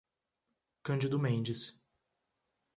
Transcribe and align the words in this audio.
Cândido 0.81 1.19
Mendes 1.19 1.77